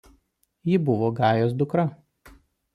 Ji 0.69 0.79
buvo 0.87 1.11
Gajos 1.21 1.55
dukra. 1.61 1.87